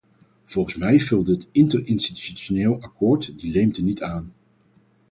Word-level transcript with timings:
Volgens 0.45 0.75
mij 0.75 0.99
vult 0.99 1.25
dit 1.25 1.47
interinstitutioneel 1.51 2.81
akkoord 2.81 3.39
die 3.39 3.51
leemte 3.51 3.83
niet 3.83 4.01
aan. 4.03 4.33